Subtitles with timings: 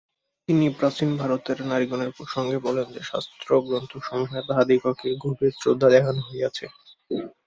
[0.49, 6.65] তিনি প্রাচীন ভারতের নারীগণের প্রসঙ্গে বলেন যে, শাস্ত্রগ্রন্থসমূহে তাঁহাদিগকে গভীর শ্রদ্ধা দেখান হইয়াছে।